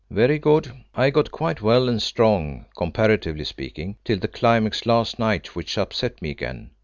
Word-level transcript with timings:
"Very 0.09 0.39
good. 0.39 0.71
I 0.95 1.11
got 1.11 1.29
quite 1.29 1.61
well 1.61 1.87
and 1.87 2.01
strong, 2.01 2.65
comparatively 2.75 3.43
speaking, 3.43 3.97
till 4.03 4.17
the 4.17 4.27
climax 4.27 4.87
last 4.87 5.19
night, 5.19 5.55
which 5.55 5.77
upset 5.77 6.23
me 6.23 6.31
again. 6.31 6.71